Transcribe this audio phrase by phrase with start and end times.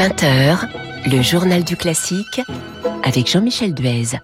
[0.00, 0.66] 20h,
[1.12, 2.40] le journal du classique
[3.02, 4.18] avec Jean-Michel Duez.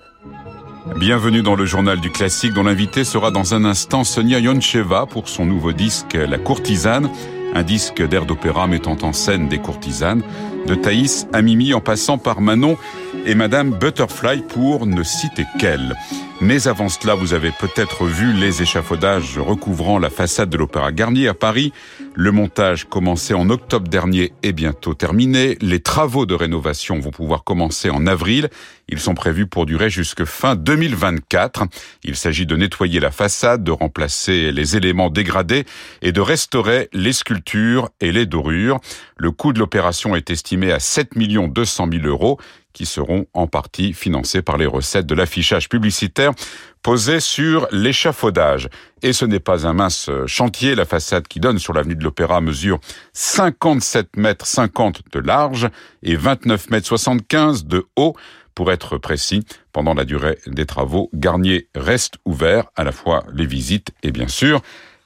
[0.96, 5.28] Bienvenue dans le journal du classique dont l'invité sera dans un instant Sonia Yoncheva pour
[5.28, 7.10] son nouveau disque La courtisane,
[7.52, 10.22] un disque d'air d'opéra mettant en scène des courtisanes,
[10.66, 12.78] de Thaïs à Mimi en passant par Manon
[13.26, 15.94] et Madame Butterfly pour ne citer qu'elle.
[16.42, 21.28] Mais avant cela, vous avez peut-être vu les échafaudages recouvrant la façade de l'Opéra Garnier
[21.28, 21.72] à Paris.
[22.14, 25.56] Le montage commencé en octobre dernier est bientôt terminé.
[25.62, 28.50] Les travaux de rénovation vont pouvoir commencer en avril.
[28.88, 31.64] Ils sont prévus pour durer jusque fin 2024.
[32.04, 35.64] Il s'agit de nettoyer la façade, de remplacer les éléments dégradés
[36.02, 38.78] et de restaurer les sculptures et les dorures.
[39.16, 42.38] Le coût de l'opération est estimé à 7 200 000 euros
[42.76, 46.32] qui seront en partie financés par les recettes de l'affichage publicitaire
[46.82, 48.68] posé sur l'échafaudage.
[49.00, 50.74] Et ce n'est pas un mince chantier.
[50.74, 52.78] La façade qui donne sur l'avenue de l'Opéra mesure
[53.14, 55.70] 57 mètres 50 de large
[56.02, 58.14] et 29 mètres 75 de haut.
[58.54, 63.46] Pour être précis, pendant la durée des travaux, Garnier reste ouvert à la fois les
[63.46, 64.60] visites et bien sûr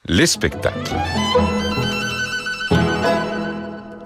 [0.07, 0.95] les spectacles.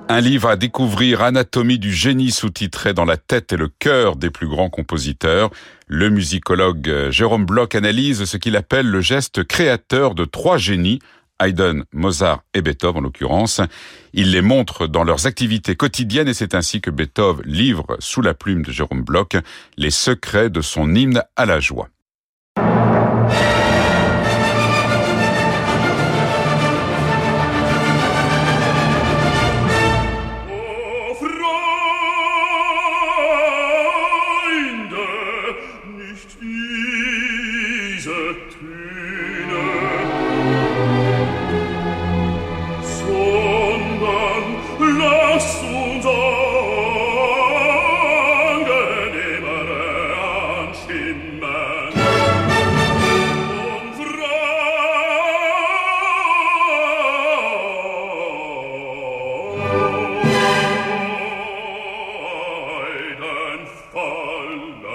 [0.08, 4.30] Un livre à découvrir, Anatomie du génie sous-titré dans la tête et le cœur des
[4.30, 5.50] plus grands compositeurs.
[5.88, 11.00] Le musicologue euh, Jérôme Bloch analyse ce qu'il appelle le geste créateur de trois génies,
[11.40, 13.62] Haydn, Mozart et Beethoven en l'occurrence.
[14.14, 18.36] Il les montre dans leurs activités quotidiennes et c'est ainsi que Beethoven livre sous la
[18.36, 19.36] plume de Jérôme Bloch
[19.76, 21.90] les secrets de son hymne à la joie.
[64.56, 64.95] alla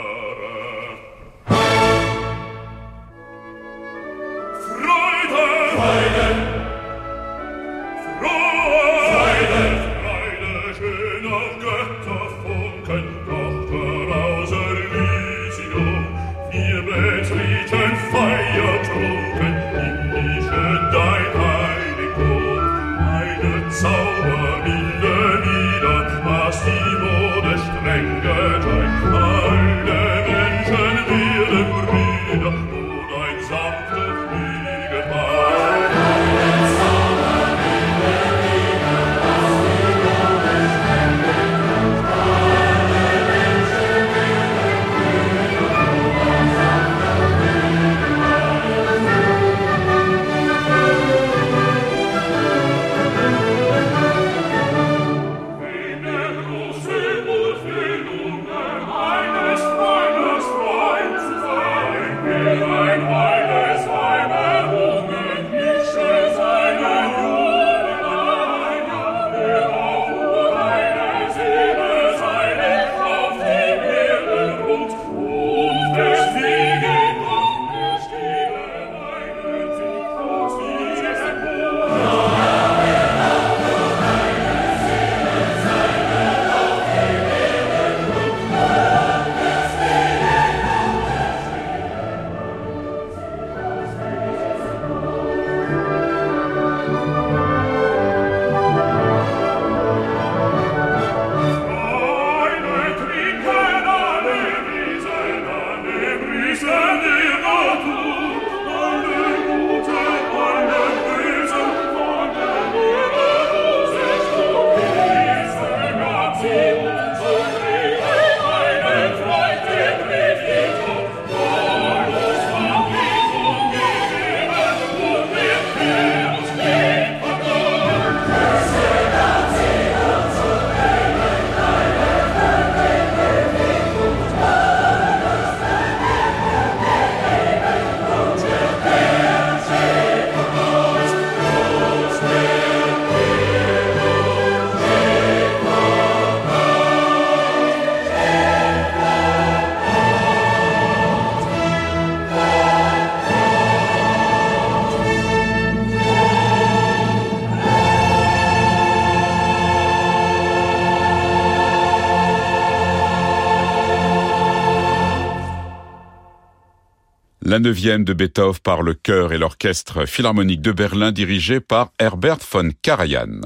[167.51, 172.39] La neuvième de Beethoven par le chœur et l'orchestre philharmonique de Berlin dirigé par Herbert
[172.49, 173.41] von Karajan.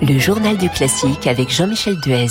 [0.00, 2.28] Le journal du classique avec Jean-Michel Duez.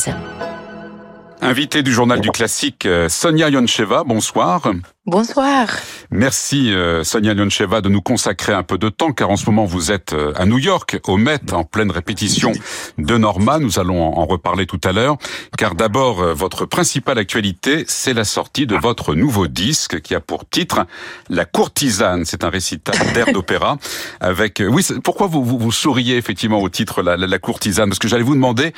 [1.42, 4.71] Invité du journal du classique, euh, Sonia Yoncheva, bonsoir.
[5.06, 5.69] Bonsoir.
[6.12, 9.63] Merci euh, Sonia Lyoncheva de nous consacrer un peu de temps car en ce moment
[9.63, 12.51] vous êtes euh, à New York, au Met, en pleine répétition
[12.98, 13.60] de Norma.
[13.60, 15.18] Nous allons en reparler tout à l'heure
[15.57, 20.19] car d'abord euh, votre principale actualité c'est la sortie de votre nouveau disque qui a
[20.19, 20.86] pour titre
[21.30, 22.25] La courtisane.
[22.25, 23.78] C'est un récital d'air d'opéra
[24.19, 24.62] avec...
[24.68, 27.88] Oui, pourquoi vous, vous, vous, souriez effectivement au titre la, la, la courtisane?
[27.88, 28.74] Parce que j'allais vous demander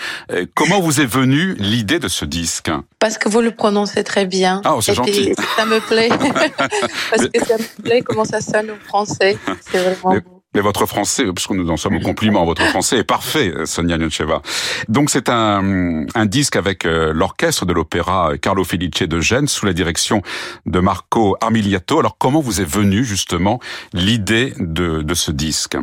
[0.53, 2.69] comment vous est venue l'idée de ce disque?
[3.00, 4.62] Parce que vous le prononcez très bien.
[4.63, 5.33] Ah, oh, c'est gentil.
[5.57, 6.10] ça me plaît.
[7.09, 9.37] Parce que ça me plaît comment ça sonne en français.
[9.69, 10.41] C'est vraiment mais, beau.
[10.53, 14.41] Mais votre français, puisque nous en sommes au compliment, votre français est parfait, Sonia Nyoncheva.
[14.89, 19.65] Donc c'est un, un disque avec euh, l'orchestre de l'opéra Carlo Felice de Gênes sous
[19.65, 20.21] la direction
[20.65, 21.99] de Marco Armiliato.
[21.99, 23.61] Alors comment vous est venue justement
[23.93, 25.77] l'idée de, de ce disque?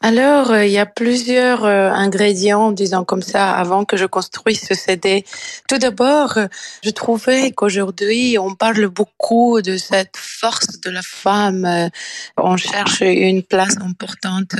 [0.00, 4.60] Alors, euh, il y a plusieurs euh, ingrédients, disons comme ça, avant que je construise
[4.60, 5.24] ce CD.
[5.68, 6.46] Tout d'abord, euh,
[6.82, 11.90] je trouvais qu'aujourd'hui, on parle beaucoup de cette force de la femme.
[12.36, 14.54] On cherche une place importante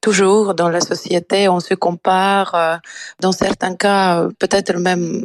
[0.00, 1.48] toujours dans la société.
[1.48, 2.80] On se compare,
[3.20, 5.24] dans certains cas, peut-être même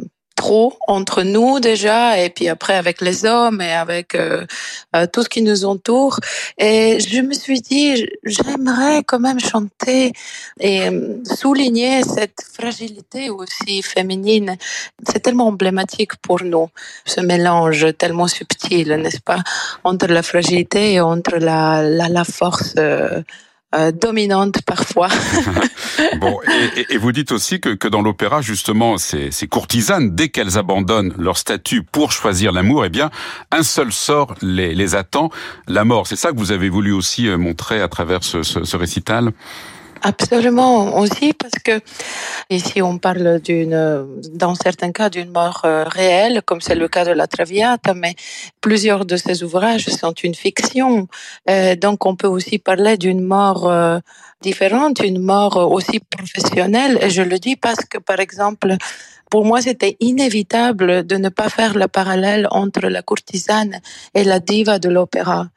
[0.86, 4.44] entre nous déjà et puis après avec les hommes et avec euh,
[4.94, 6.18] euh, tout ce qui nous entoure.
[6.58, 10.12] Et je me suis dit j'aimerais quand même chanter
[10.60, 14.56] et euh, souligner cette fragilité aussi féminine.
[15.08, 16.68] C'est tellement emblématique pour nous
[17.04, 19.42] ce mélange tellement subtil n'est-ce pas
[19.84, 22.74] entre la fragilité et entre la la, force
[23.74, 25.08] euh, dominante parfois.
[26.20, 26.38] bon,
[26.76, 30.56] et, et, vous dites aussi que, que dans l'opéra, justement, ces, ces, courtisanes, dès qu'elles
[30.56, 33.10] abandonnent leur statut pour choisir l'amour, eh bien,
[33.50, 35.30] un seul sort les, les attend,
[35.66, 36.06] la mort.
[36.06, 39.32] C'est ça que vous avez voulu aussi euh, montrer à travers ce, ce, ce récital?
[40.06, 41.80] Absolument aussi parce que
[42.48, 43.76] ici on parle d'une,
[44.34, 48.14] dans certains cas d'une mort euh, réelle, comme c'est le cas de la Traviata, mais
[48.60, 51.08] plusieurs de ces ouvrages sont une fiction.
[51.50, 53.98] Euh, donc on peut aussi parler d'une mort euh,
[54.42, 57.00] différente, une mort aussi professionnelle.
[57.02, 58.76] Et je le dis parce que par exemple
[59.36, 63.82] pour moi, c'était inévitable de ne pas faire le parallèle entre la courtisane
[64.14, 65.50] et la diva de l'opéra.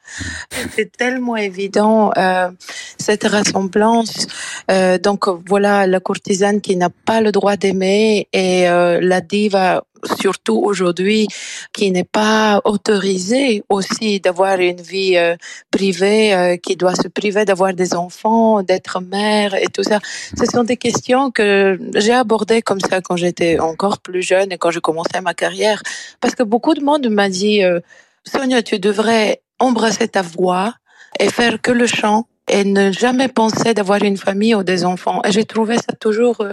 [0.75, 2.49] C'est tellement évident euh,
[2.97, 4.27] cette ressemblance.
[4.69, 9.85] Euh, donc voilà, la courtisane qui n'a pas le droit d'aimer et euh, la diva
[10.19, 11.27] surtout aujourd'hui,
[11.73, 15.35] qui n'est pas autorisée aussi d'avoir une vie euh,
[15.71, 19.99] privée, euh, qui doit se priver d'avoir des enfants, d'être mère et tout ça.
[20.37, 24.57] Ce sont des questions que j'ai abordées comme ça quand j'étais encore plus jeune et
[24.57, 25.81] quand je commençais ma carrière,
[26.21, 27.79] parce que beaucoup de monde m'a dit, euh,
[28.23, 30.73] Sonia, tu devrais embrasser ta voix
[31.19, 35.21] et faire que le chant et ne jamais penser d'avoir une famille ou des enfants.
[35.23, 36.43] Et j'ai trouvé ça toujours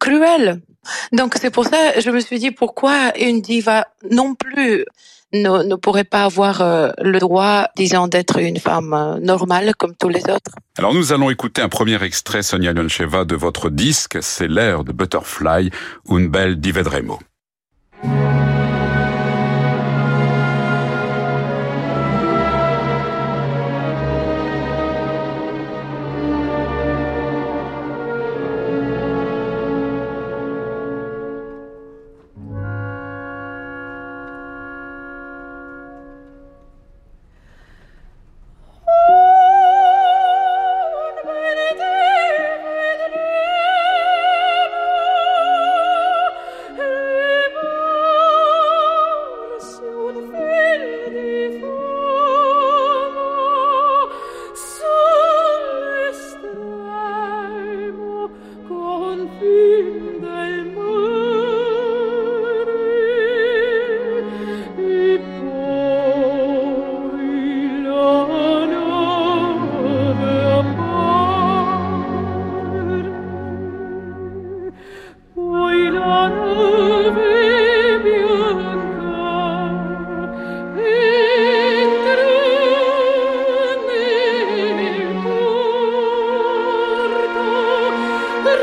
[0.00, 0.60] cruel.
[1.12, 4.84] Donc c'est pour ça je me suis dit pourquoi une diva non plus
[5.32, 9.94] ne, ne pourrait pas avoir euh, le droit, disons, d'être une femme euh, normale comme
[9.94, 10.52] tous les autres?
[10.76, 14.92] Alors nous allons écouter un premier extrait, Sonia Lyoncheva, de votre disque, c'est l'air de
[14.92, 15.70] Butterfly,
[16.08, 17.20] une belle di Vedremo.
[17.20, 17.29] Hey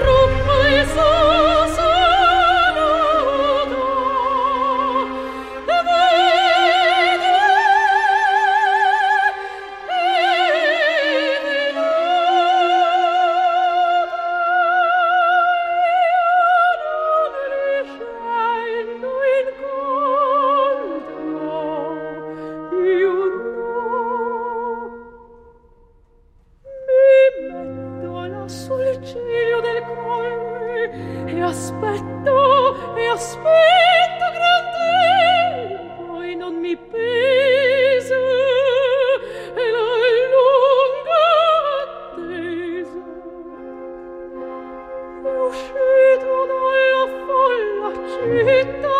[0.05, 1.46] rupe so
[48.25, 48.96] città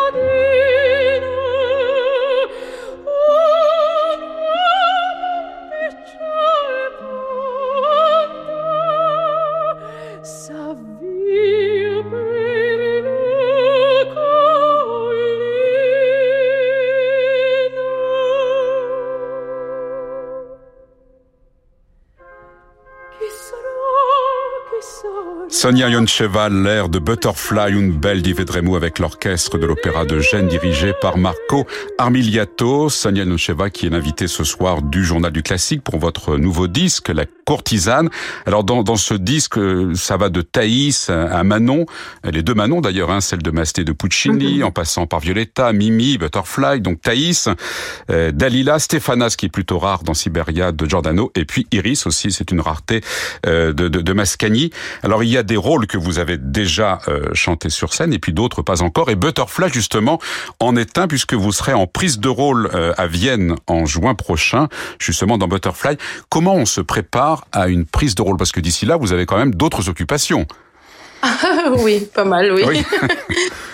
[25.68, 30.48] Sonia Yoncheva, l'air de Butterfly, une belle di Vedremo avec l'orchestre de l'opéra de Gênes
[30.48, 32.88] dirigé par Marco Armiliato.
[32.88, 37.10] Sonia Yoncheva qui est l'invitée ce soir du Journal du Classique pour votre nouveau disque,
[37.10, 38.10] La Courtisane.
[38.46, 39.60] Alors dans, dans ce disque,
[39.94, 41.86] ça va de Thaïs à Manon,
[42.24, 44.64] les deux Manon d'ailleurs, hein, celle de Masté de Puccini, mhm.
[44.64, 47.50] en passant par Violetta, Mimi, Butterfly, donc Thaïs,
[48.10, 52.32] euh, Dalila, Stéphanas qui est plutôt rare dans Siberia de Giordano, et puis Iris aussi,
[52.32, 53.02] c'est une rareté
[53.46, 54.70] euh, de, de, de Mascagni.
[55.04, 58.20] Alors il y a des rôles que vous avez déjà euh, chantés sur scène et
[58.20, 59.10] puis d'autres pas encore.
[59.10, 60.20] Et Butterfly justement
[60.60, 64.16] en est un puisque vous serez en prise de rôle euh, à Vienne en juin
[64.16, 64.68] prochain,
[65.00, 65.98] justement dans Butterfly.
[66.30, 68.38] Comment on se prépare à une prise de rôle?
[68.38, 70.48] Parce que d'ici là, vous avez quand même d'autres occupations.
[71.84, 72.64] oui, pas mal, oui.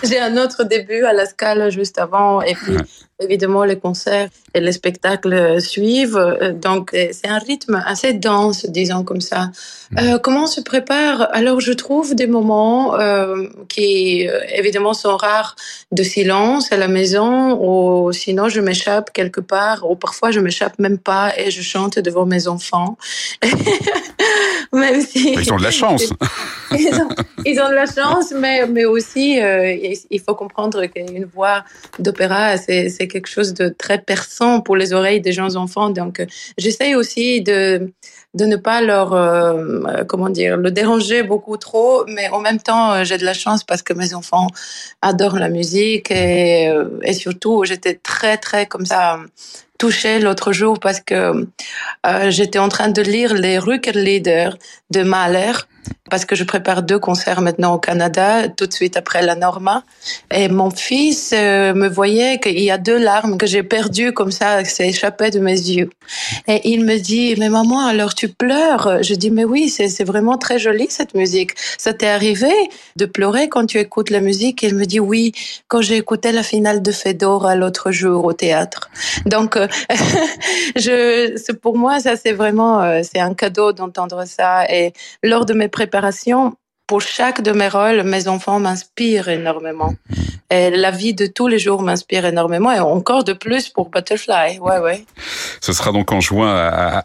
[0.02, 2.76] J'ai un autre début à la Scala juste avant et puis
[3.20, 6.16] évidemment les concerts et les spectacles suivent.
[6.16, 9.50] Euh, donc c'est un rythme assez dense, disons comme ça.
[9.90, 9.98] Mm.
[9.98, 11.28] Euh, comment on se prépare?
[11.32, 15.56] Alors je trouve des moments euh, qui euh, évidemment sont rares
[15.92, 20.78] de silence à la maison ou sinon je m'échappe quelque part ou parfois je m'échappe
[20.78, 22.96] même pas et je chante devant mes enfants.
[24.72, 26.04] même si ils ont de la chance.
[26.72, 27.08] ils, ont,
[27.44, 29.76] ils, ont, de la chance, mais mais aussi euh,
[30.10, 31.64] il faut comprendre qu'une voix
[31.98, 35.90] d'opéra, c'est quelque chose de très perçant pour les oreilles des jeunes enfants.
[35.90, 36.26] Donc, euh,
[36.58, 37.92] j'essaye aussi de
[38.34, 42.92] de ne pas leur euh, comment dire le déranger beaucoup trop mais en même temps
[42.92, 44.48] euh, j'ai de la chance parce que mes enfants
[45.02, 46.68] adorent la musique et,
[47.02, 49.20] et surtout j'étais très très comme ça
[49.78, 51.46] touchée l'autre jour parce que
[52.06, 54.50] euh, j'étais en train de lire les Rückerlieder
[54.90, 55.52] de Mahler
[56.10, 59.84] parce que je prépare deux concerts maintenant au Canada, tout de suite après la Norma.
[60.32, 64.30] Et mon fils euh, me voyait qu'il y a deux larmes que j'ai perdues comme
[64.30, 65.90] ça, s'est échappé de mes yeux.
[66.48, 69.02] Et il me dit, mais maman, alors tu pleures?
[69.02, 71.52] Je dis, mais oui, c'est vraiment très joli cette musique.
[71.78, 72.52] Ça t'est arrivé
[72.96, 74.62] de pleurer quand tu écoutes la musique?
[74.62, 75.32] Il me dit, oui,
[75.68, 78.90] quand j'ai écouté la finale de Fedora l'autre jour au théâtre.
[79.26, 79.66] Donc, euh,
[80.76, 84.64] je, pour moi, ça c'est vraiment, euh, c'est un cadeau d'entendre ça.
[84.70, 86.54] Et lors de mes préparations,
[86.86, 89.94] pour chaque de mes rôles, mes enfants m'inspirent énormément.
[90.50, 94.58] Et la vie de tous les jours m'inspire énormément et encore de plus pour Butterfly.
[94.60, 95.04] Ouais, ouais.
[95.60, 96.54] Ce sera donc en juin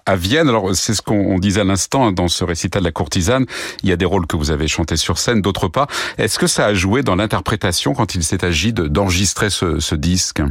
[0.05, 0.49] à, Vienne.
[0.49, 3.45] Alors, c'est ce qu'on disait à l'instant hein, dans ce récital de la courtisane.
[3.83, 5.87] Il y a des rôles que vous avez chantés sur scène, d'autres pas.
[6.17, 10.41] Est-ce que ça a joué dans l'interprétation quand il s'est agi d'enregistrer ce, ce disque?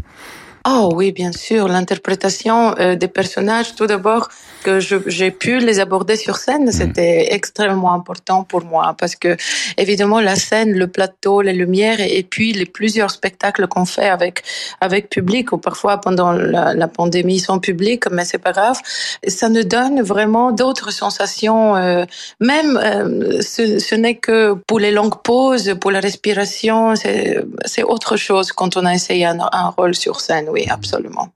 [0.71, 4.29] Oh oui, bien sûr, l'interprétation euh, des personnages, tout d'abord,
[4.65, 6.73] que j'ai pu les aborder sur scène, mm.
[6.73, 9.37] c'était extrêmement important pour moi parce que,
[9.79, 14.43] évidemment, la scène, le plateau, les lumières et, puis les plusieurs spectacles qu'on fait avec,
[14.81, 18.79] avec public ou parfois pendant la, pandémie sans public, mais c'est pas grave,
[19.27, 21.77] ça nous donne vraiment d'autres sensations.
[21.77, 22.05] Euh,
[22.41, 28.17] même, euh, ce, ce n'est que pour les longues pauses, pour la respiration, c'est autre
[28.17, 31.33] chose quand on a essayé un, un rôle sur scène oui, absolument.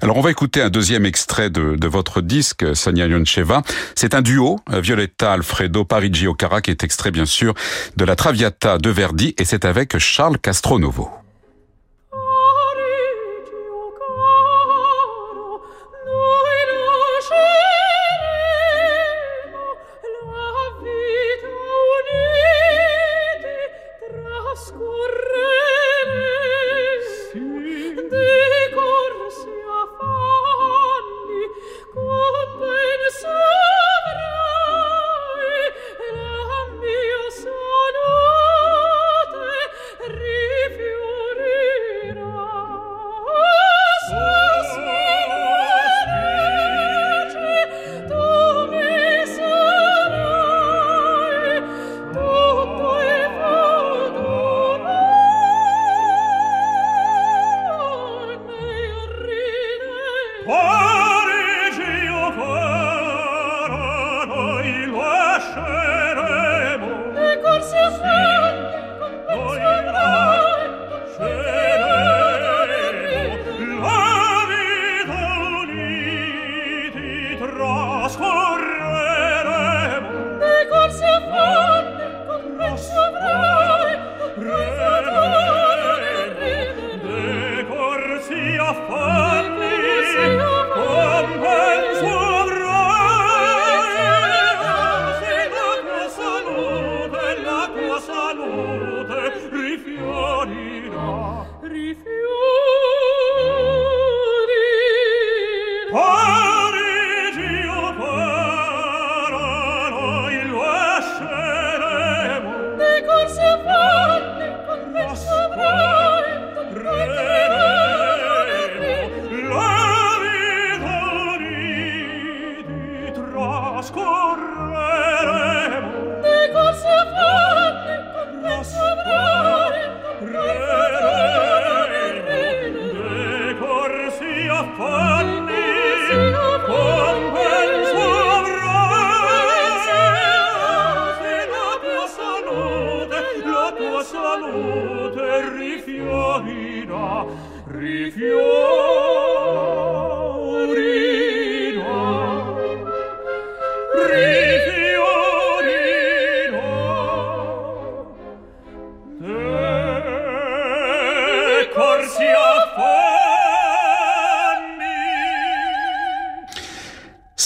[0.00, 3.62] Alors on va écouter un deuxième extrait de, votre disque, Sonia Yoncheva.
[3.94, 7.54] C'est un duo, Violetta Alfredo Parigi Ocara, qui est extrait bien sûr
[7.96, 11.10] de la Traviata de Verdi, et c'est avec Charles Castronovo.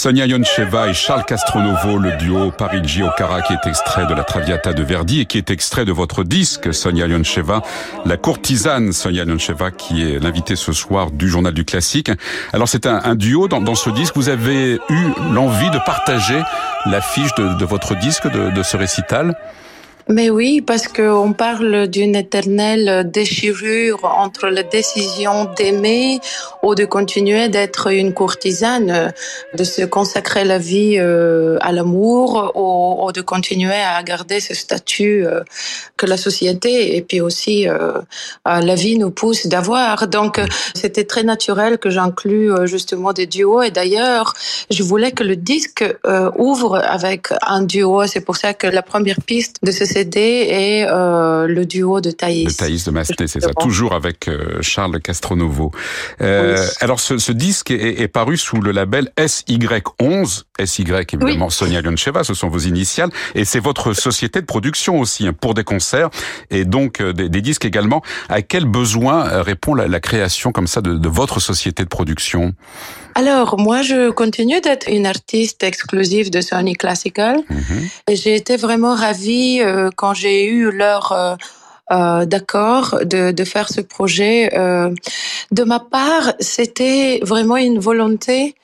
[0.02, 4.72] Sonia Yoncheva et Charles Castronovo, le duo Parigi Okara qui est extrait de la Traviata
[4.72, 7.62] de Verdi et qui est extrait de votre disque Sonia Yoncheva,
[8.05, 12.11] la courtisane Sonia Yoncheva qui est l'invitée ce soir du journal du classique.
[12.53, 14.16] Alors c'est un, duo dans, ce disque.
[14.16, 16.42] Vous avez eu l'envie de partager
[16.87, 19.37] l'affiche de, votre disque, de ce récital?
[20.09, 26.21] Mais oui, parce qu'on parle d'une éternelle déchirure entre la décision d'aimer
[26.62, 29.12] ou de continuer d'être une courtisane,
[29.55, 35.27] de se consacrer la vie euh, à l'amour ou, de continuer à garder ce statut
[35.27, 35.41] euh,
[35.97, 38.01] que la société et puis aussi euh,
[38.45, 40.09] la vie nous pousse d'avoir.
[40.09, 40.41] Donc
[40.75, 44.35] c'était très naturel que j'inclue justement des duos et d'ailleurs
[44.71, 45.85] je voulais que le disque
[46.38, 48.07] ouvre avec un duo.
[48.07, 52.11] C'est pour ça que la première piste de ce CD et euh, le duo de
[52.11, 52.46] Thaïs.
[52.46, 55.70] De Thaïs de Masté, c'est ça, toujours avec euh, Charles Castronovo.
[56.20, 61.83] Euh, Alors ce, ce disque est, est, paru sous le label SY11, SY évidemment Sonia
[61.83, 65.64] Lyoncheva, ce sont vos initiales, et c'est votre société de production aussi hein, pour des
[65.64, 66.11] concerts
[66.50, 68.02] et donc des, des, disques également.
[68.28, 72.55] À quel besoin répond la, la création comme ça de, de votre société de production?
[73.14, 77.40] Alors, moi, je continue d'être une artiste exclusive de Sony Classical.
[78.09, 81.35] Et j'ai été vraiment ravie euh, quand j'ai eu leur euh,
[81.90, 84.51] euh, d'accord de, de, faire ce projet.
[85.51, 88.55] de ma part, c'était vraiment une volonté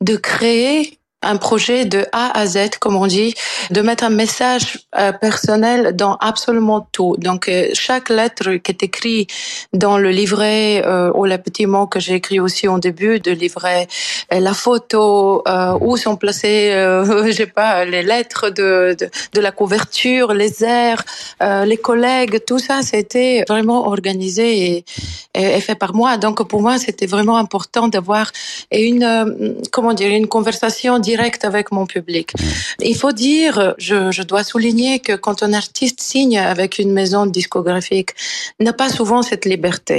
[0.00, 3.34] de créer un projet de A à Z, comme on dit,
[3.70, 7.16] de mettre un message euh, personnel dans absolument tout.
[7.18, 9.30] Donc euh, chaque lettre qui est écrite
[9.72, 13.30] dans le livret euh, ou les petits mots que j'ai écrit aussi au début de
[13.30, 13.88] livret,
[14.30, 15.42] la photo
[15.80, 16.70] où sont placées,
[17.26, 18.96] je sais pas, les lettres de,
[19.32, 21.02] de, la couverture, les airs,
[21.40, 24.84] les collègues, tout ça, c'était vraiment organisé et,
[25.34, 26.16] et, fait par moi.
[26.16, 28.30] Donc pour moi, c'était vraiment important d'avoir
[28.72, 32.28] une, comment dire, une conversation directe direct avec mon public.
[32.34, 32.44] Mm.
[32.92, 37.22] Il faut dire, je, je dois souligner que quand un artiste signe avec une maison
[37.26, 38.10] discographique,
[38.60, 39.98] n'a pas souvent cette liberté.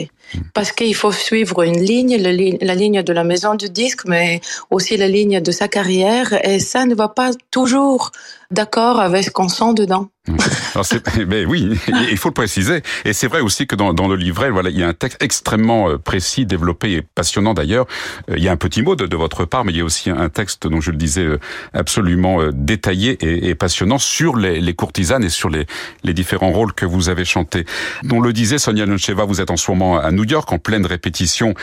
[0.54, 4.98] Parce qu'il faut suivre une ligne, la ligne de la maison du disque, mais aussi
[4.98, 8.12] la ligne de sa carrière, et ça ne va pas toujours
[8.52, 10.10] d'accord avec ce qu'on sent dedans.
[11.28, 11.78] Mais oui,
[12.12, 12.82] il faut le préciser.
[13.06, 15.90] Et c'est vrai aussi que dans, le livret, voilà, il y a un texte extrêmement
[15.90, 17.86] euh, précis, développé et passionnant d'ailleurs.
[18.30, 20.10] Euh, il y a un petit mot de, votre part, mais il y a aussi
[20.10, 21.40] un texte, dont je le disais, euh,
[21.74, 25.68] absolument détaillé et, passionnant sur les, courtisanes et sur les,
[26.04, 27.66] les, différents rôles que vous avez chantés.
[28.12, 30.86] On le disait, Sonia Noncheva, vous êtes en ce moment à New York, en pleine
[30.86, 31.54] répétition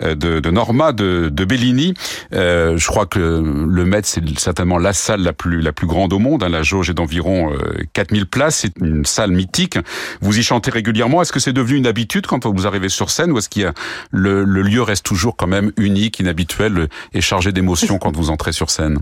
[0.00, 1.94] de, de Norma, de, Bellini.
[2.32, 6.12] Euh, je crois que le Met, c'est certainement la salle la plus, la plus grande
[6.12, 6.42] au monde.
[6.44, 6.48] Hein.
[6.48, 7.52] La jauge est d'environ
[7.92, 9.78] 4 1000 places, c'est une salle mythique.
[10.20, 11.22] Vous y chantez régulièrement.
[11.22, 13.72] Est-ce que c'est devenu une habitude quand vous arrivez sur scène ou est-ce qu'il
[14.12, 18.70] le lieu reste toujours quand même unique, inhabituel et chargé d'émotions quand vous entrez sur
[18.70, 18.98] scène?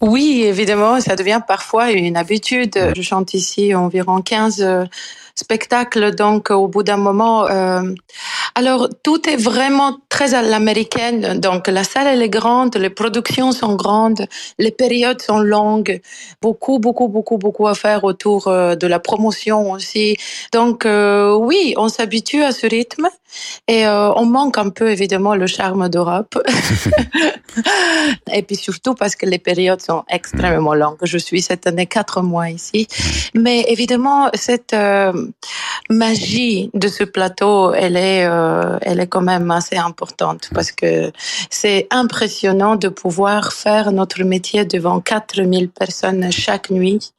[0.00, 2.78] Oui, évidemment, ça devient parfois une habitude.
[2.94, 4.88] Je chante ici environ 15
[5.38, 6.14] spectacle.
[6.14, 7.82] Donc, au bout d'un moment, euh,
[8.54, 11.38] alors tout est vraiment très à l'américaine.
[11.38, 14.26] Donc, la salle elle est grande, les productions sont grandes,
[14.58, 16.00] les périodes sont longues,
[16.42, 20.16] beaucoup, beaucoup, beaucoup, beaucoup à faire autour euh, de la promotion aussi.
[20.52, 23.08] Donc, euh, oui, on s'habitue à ce rythme
[23.66, 26.38] et euh, on manque un peu évidemment le charme d'Europe.
[28.32, 30.98] et puis surtout parce que les périodes sont extrêmement longues.
[31.02, 32.86] Je suis cette année quatre mois ici,
[33.34, 35.12] mais évidemment cette euh,
[35.90, 41.12] magie de ce plateau, elle est, euh, elle est quand même assez importante parce que
[41.50, 47.12] c'est impressionnant de pouvoir faire notre métier devant 4000 personnes chaque nuit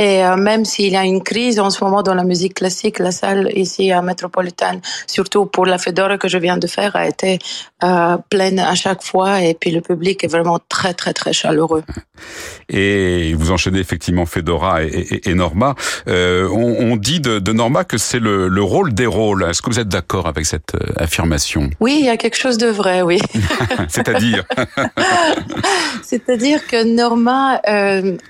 [0.00, 2.98] et euh, même s'il y a une crise en ce moment dans la musique classique,
[2.98, 7.06] la salle ici à Métropolitaine, surtout pour la Fedora que je viens de faire, a
[7.06, 7.38] été
[7.84, 9.42] euh, pleine à chaque fois.
[9.42, 11.84] Et puis le public est vraiment très, très, très chaleureux.
[12.70, 15.74] Et vous enchaînez effectivement Fedora et, et, Norma.
[16.08, 19.42] Euh, on, on, dit de, de Norma que c'est le, le, rôle des rôles.
[19.50, 21.68] Est-ce que vous êtes d'accord avec cette affirmation?
[21.78, 23.18] Oui, il y a quelque chose de vrai, oui.
[23.88, 24.44] C'est-à-dire?
[26.02, 27.60] C'est-à-dire que Norma,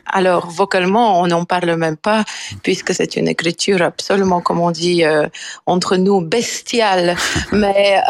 [0.06, 2.24] alors vocalement, on n'en parle même pas,
[2.62, 5.26] puisque c'est une écriture absolument, comme on dit euh,
[5.66, 7.16] entre nous, bestiale.
[7.52, 8.00] mais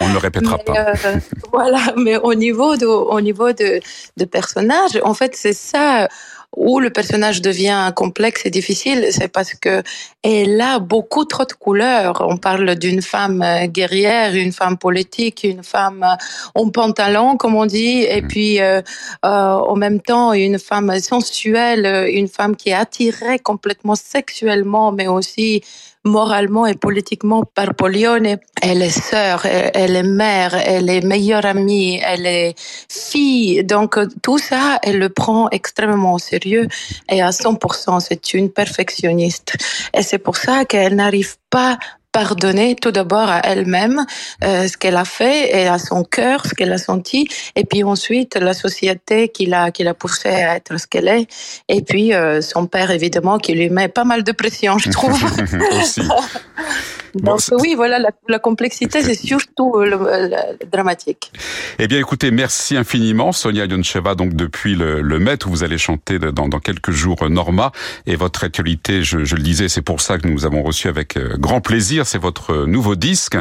[0.00, 0.72] on ne le répétera pas.
[0.74, 1.16] Euh,
[1.52, 3.80] voilà, mais au niveau de, au niveau de,
[4.16, 6.08] de personnages, en fait, c'est ça
[6.56, 9.82] où le personnage devient complexe et difficile, c'est parce que
[10.22, 12.24] elle a beaucoup trop de couleurs.
[12.26, 17.54] On parle d'une femme euh, guerrière, une femme politique, une femme euh, en pantalon, comme
[17.54, 18.28] on dit, et mm.
[18.28, 18.80] puis euh,
[19.24, 25.06] euh, en même temps une femme sensuelle, une femme qui est attirée complètement sexuellement, mais
[25.06, 25.62] aussi
[26.04, 28.38] moralement et politiquement par Polione.
[28.62, 32.54] Elle est sœur, elle est mère, elle est meilleure amie, elle est
[32.88, 33.64] fille.
[33.64, 36.68] Donc tout ça, elle le prend extrêmement au sérieux
[37.10, 39.56] et à 100%, c'est une perfectionniste.
[39.94, 41.78] Et c'est pour ça qu'elle n'arrive pas
[42.12, 44.04] pardonner tout d'abord à elle-même
[44.44, 47.28] euh, ce qu'elle a fait et à son cœur ce qu'elle a senti.
[47.56, 51.26] Et puis ensuite la société qui l'a qui l'a poussée à être ce qu'elle est.
[51.68, 55.22] Et puis euh, son père évidemment qui lui met pas mal de pression je trouve.
[55.80, 56.02] Aussi.
[57.14, 59.96] Donc oui, voilà, la, la complexité, c'est surtout euh, le,
[60.28, 61.32] le, dramatique.
[61.78, 65.78] Eh bien, écoutez, merci infiniment, Sonia Yoncheva, donc depuis le, le Met, où vous allez
[65.78, 67.72] chanter dans, dans quelques jours Norma,
[68.06, 71.16] et votre actualité, je, je le disais, c'est pour ça que nous avons reçu avec
[71.16, 73.36] euh, grand plaisir, c'est votre nouveau disque,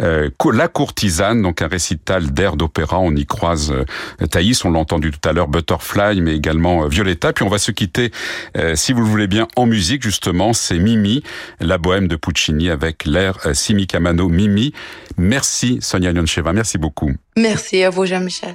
[0.00, 4.78] euh, La Courtisane, donc un récital d'air d'opéra, on y croise euh, Thaïs, on l'a
[4.78, 8.10] entendu tout à l'heure, Butterfly, mais également euh, Violetta, puis on va se quitter,
[8.56, 11.22] euh, si vous le voulez bien, en musique, justement, c'est Mimi,
[11.60, 14.72] la bohème de Puccini, avec l'air Simi Kamano Mimi.
[15.16, 17.12] Merci Sonia Yoncheva, merci beaucoup.
[17.36, 18.54] Merci à vous Jean-Michel.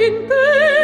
[0.00, 0.77] in te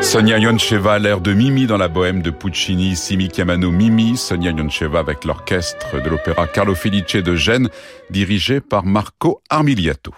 [0.00, 5.00] Sonia Yoncheva, l'air de Mimi dans la bohème de Puccini, Simi Chiamano Mimi, Sonia Yoncheva
[5.00, 7.68] avec l'orchestre de l'opéra Carlo Felice de Gênes,
[8.08, 10.14] dirigé par Marco Armiliato.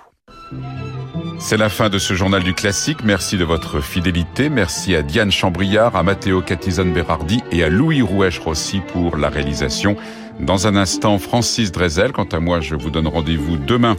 [1.41, 2.99] C'est la fin de ce journal du classique.
[3.05, 4.51] Merci de votre fidélité.
[4.51, 9.97] Merci à Diane Chambriard, à Matteo Catizone Berardi et à Louis Rouèche-Rossi pour la réalisation.
[10.41, 12.13] Dans un instant, Francis Drezel.
[12.13, 13.97] Quant à moi, je vous donne rendez-vous demain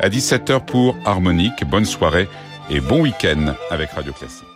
[0.00, 1.64] à 17h pour Harmonique.
[1.64, 2.28] Bonne soirée
[2.68, 4.46] et bon week-end avec Radio Classique.